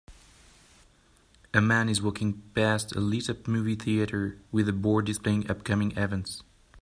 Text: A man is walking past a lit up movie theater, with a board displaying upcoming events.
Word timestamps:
A 1.53 1.61
man 1.61 1.87
is 1.87 2.01
walking 2.01 2.41
past 2.55 2.95
a 2.95 2.99
lit 2.99 3.29
up 3.29 3.47
movie 3.47 3.75
theater, 3.75 4.39
with 4.51 4.67
a 4.67 4.73
board 4.73 5.05
displaying 5.05 5.47
upcoming 5.47 5.91
events. 5.95 6.41